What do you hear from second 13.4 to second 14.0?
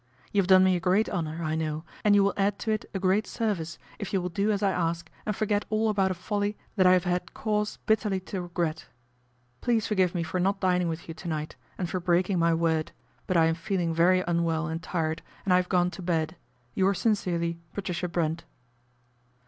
arn feeling